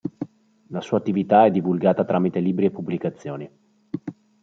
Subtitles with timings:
[0.69, 3.51] La sua attività è divulgata tramite libri e pubblicazioni.